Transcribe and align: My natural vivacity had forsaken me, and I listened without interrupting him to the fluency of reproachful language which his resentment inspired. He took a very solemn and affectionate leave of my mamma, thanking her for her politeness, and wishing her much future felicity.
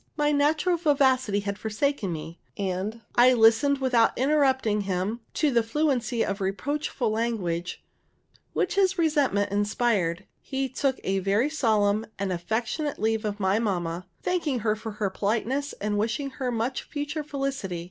My 0.17 0.31
natural 0.31 0.77
vivacity 0.77 1.41
had 1.41 1.59
forsaken 1.59 2.11
me, 2.11 2.39
and 2.57 3.01
I 3.13 3.33
listened 3.33 3.77
without 3.77 4.17
interrupting 4.17 4.81
him 4.81 5.19
to 5.35 5.51
the 5.51 5.61
fluency 5.61 6.25
of 6.25 6.41
reproachful 6.41 7.11
language 7.11 7.83
which 8.53 8.73
his 8.73 8.97
resentment 8.97 9.51
inspired. 9.51 10.25
He 10.41 10.69
took 10.69 10.99
a 11.03 11.19
very 11.19 11.51
solemn 11.51 12.07
and 12.17 12.31
affectionate 12.33 12.97
leave 12.97 13.25
of 13.25 13.39
my 13.39 13.59
mamma, 13.59 14.07
thanking 14.23 14.61
her 14.61 14.75
for 14.75 14.93
her 14.93 15.11
politeness, 15.11 15.73
and 15.73 15.99
wishing 15.99 16.31
her 16.31 16.51
much 16.51 16.81
future 16.81 17.23
felicity. 17.23 17.79